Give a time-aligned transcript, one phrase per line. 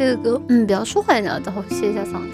[0.00, 2.32] 这个歌，嗯，比较舒缓的，等会歇一下嗓子。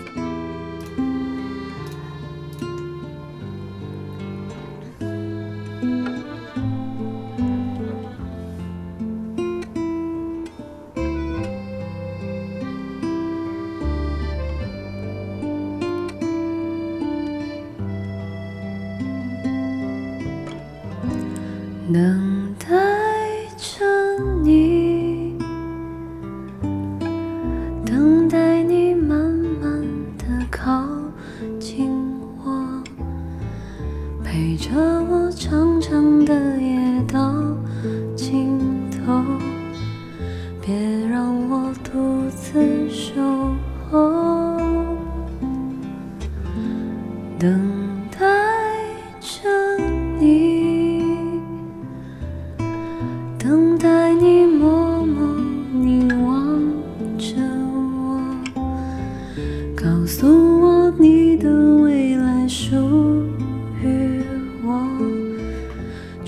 [21.93, 22.26] 等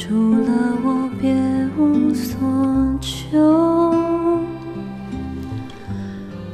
[0.09, 1.35] 除了我别
[1.77, 2.39] 无所
[2.99, 3.95] 求。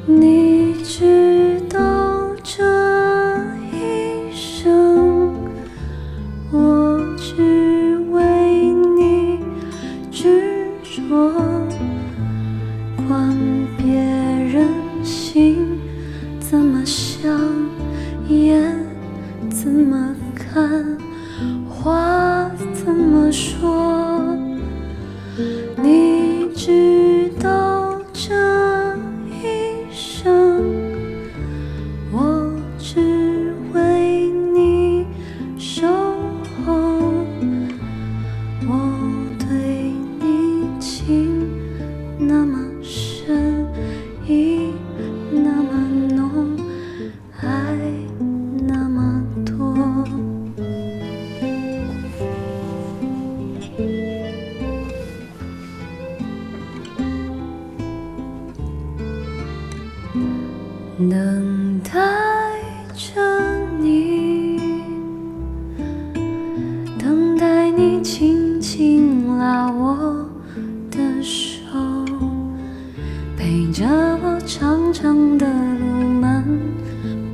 [0.07, 1.79] 你知道
[2.43, 2.65] 这
[3.71, 5.33] 一生
[6.51, 9.39] 我只为你
[10.11, 11.33] 执着。
[13.07, 13.39] 管
[13.77, 14.69] 别人
[15.05, 15.79] 心
[16.41, 17.31] 怎么想
[18.29, 18.85] 眼
[19.49, 20.99] 怎么看
[21.69, 22.24] 花
[23.35, 23.84] 说
[61.11, 62.01] 等待
[62.95, 63.21] 着
[63.79, 64.59] 你，
[66.99, 70.27] 等待你轻轻拉我
[70.91, 71.69] 的手，
[73.37, 73.85] 陪着
[74.23, 76.45] 我长长的路慢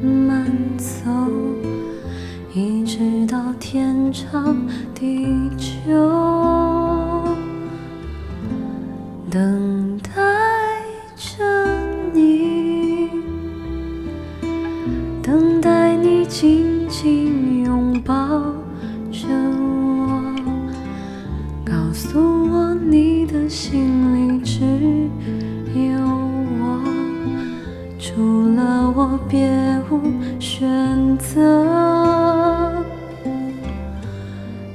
[0.02, 1.10] 慢走，
[2.54, 4.56] 一直到天长
[4.94, 5.26] 地
[16.30, 18.14] 紧紧拥抱
[19.10, 19.26] 着
[19.58, 20.32] 我，
[21.64, 24.60] 告诉我你的心里只
[25.74, 26.00] 有
[26.60, 26.80] 我，
[27.98, 29.50] 除了我别
[29.90, 30.00] 无
[30.38, 31.36] 选择。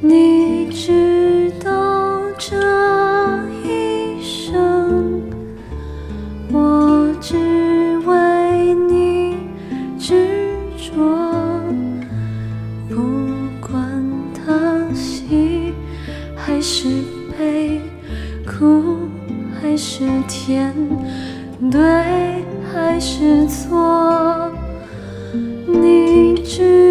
[0.02, 1.05] 你知
[18.46, 19.10] 苦
[19.60, 20.74] 还是甜，
[21.72, 21.82] 对
[22.72, 24.52] 还是错？
[25.68, 26.85] 你知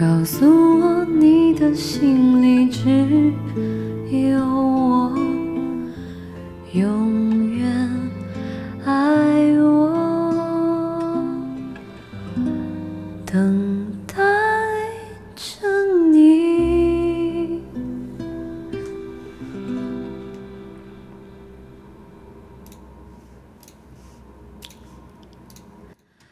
[0.00, 0.46] 告诉
[0.80, 3.34] 我你的心里只
[4.30, 4.69] 有